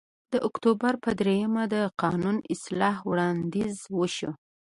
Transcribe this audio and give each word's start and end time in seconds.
د 0.33 0.35
اکتوبر 0.47 0.93
په 1.03 1.09
درېیمه 1.19 1.63
د 1.73 1.75
قانون 2.01 2.37
اصلاح 2.53 2.95
وړاندیز 3.09 3.77
وشو 3.97 4.31